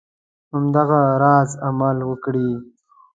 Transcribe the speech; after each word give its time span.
همدغه 0.53 1.01
راز 1.21 1.51
عمل 1.67 1.97
وکړي. 2.09 2.49